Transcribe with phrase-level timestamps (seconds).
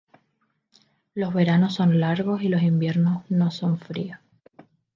[1.13, 4.17] Los veranos son largos y los inviernos no son fríos.